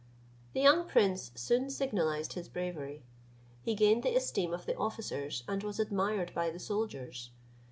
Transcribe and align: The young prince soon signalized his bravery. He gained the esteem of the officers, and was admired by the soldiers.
The 0.53 0.61
young 0.61 0.87
prince 0.87 1.31
soon 1.35 1.69
signalized 1.69 2.33
his 2.33 2.49
bravery. 2.49 3.03
He 3.61 3.75
gained 3.75 4.01
the 4.01 4.15
esteem 4.15 4.51
of 4.51 4.65
the 4.65 4.75
officers, 4.75 5.43
and 5.47 5.61
was 5.61 5.79
admired 5.79 6.33
by 6.33 6.49
the 6.49 6.57
soldiers. 6.59 7.29